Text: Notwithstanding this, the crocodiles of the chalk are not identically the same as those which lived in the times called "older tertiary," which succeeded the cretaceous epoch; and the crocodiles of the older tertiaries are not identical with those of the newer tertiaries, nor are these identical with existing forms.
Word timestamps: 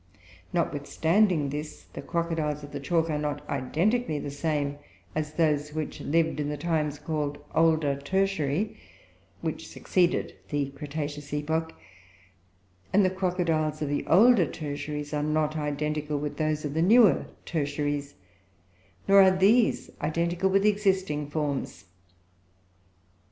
Notwithstanding 0.51 1.49
this, 1.51 1.83
the 1.93 2.01
crocodiles 2.01 2.63
of 2.63 2.71
the 2.71 2.79
chalk 2.79 3.07
are 3.11 3.19
not 3.19 3.47
identically 3.47 4.17
the 4.17 4.31
same 4.31 4.79
as 5.13 5.33
those 5.33 5.73
which 5.75 6.01
lived 6.01 6.39
in 6.39 6.49
the 6.49 6.57
times 6.57 6.97
called 6.97 7.37
"older 7.53 7.95
tertiary," 7.95 8.77
which 9.41 9.67
succeeded 9.67 10.33
the 10.49 10.71
cretaceous 10.71 11.31
epoch; 11.31 11.73
and 12.91 13.05
the 13.05 13.11
crocodiles 13.11 13.83
of 13.83 13.89
the 13.89 14.03
older 14.07 14.47
tertiaries 14.47 15.13
are 15.13 15.21
not 15.21 15.55
identical 15.55 16.17
with 16.17 16.37
those 16.37 16.65
of 16.65 16.73
the 16.73 16.81
newer 16.81 17.27
tertiaries, 17.45 18.15
nor 19.07 19.21
are 19.21 19.29
these 19.29 19.91
identical 20.01 20.49
with 20.49 20.65
existing 20.65 21.27
forms. 21.29 21.85